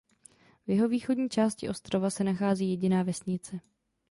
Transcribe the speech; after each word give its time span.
V 0.67 0.69
jihovýchodní 0.71 1.29
části 1.29 1.69
ostrova 1.69 2.09
se 2.09 2.23
nachází 2.23 2.69
jediná 2.69 3.03
vesnice. 3.03 3.59